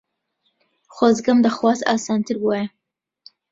[0.95, 2.65] خۆزگەم دەخواست ئاسانتر بووایە.